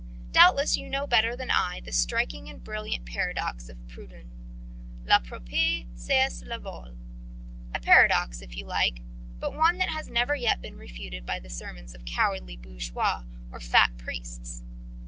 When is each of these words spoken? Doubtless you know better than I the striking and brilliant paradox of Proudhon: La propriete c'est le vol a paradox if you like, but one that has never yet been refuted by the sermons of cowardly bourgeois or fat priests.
Doubtless 0.31 0.77
you 0.77 0.89
know 0.89 1.05
better 1.05 1.35
than 1.35 1.51
I 1.51 1.79
the 1.85 1.91
striking 1.91 2.49
and 2.49 2.63
brilliant 2.63 3.05
paradox 3.05 3.69
of 3.69 3.77
Proudhon: 3.87 4.31
La 5.05 5.19
propriete 5.19 5.89
c'est 5.93 6.41
le 6.43 6.57
vol 6.57 6.97
a 7.75 7.79
paradox 7.79 8.41
if 8.41 8.57
you 8.57 8.65
like, 8.65 9.03
but 9.39 9.53
one 9.55 9.77
that 9.77 9.89
has 9.89 10.09
never 10.09 10.33
yet 10.33 10.59
been 10.59 10.75
refuted 10.75 11.23
by 11.23 11.37
the 11.39 11.51
sermons 11.51 11.93
of 11.93 12.03
cowardly 12.03 12.57
bourgeois 12.57 13.25
or 13.51 13.59
fat 13.59 13.95
priests. 13.99 14.63